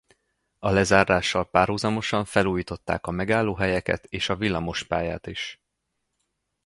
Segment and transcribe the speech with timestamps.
[0.59, 5.61] A lezárással párhuzamosan felújították a megállóhelyeket és a villamospályát is.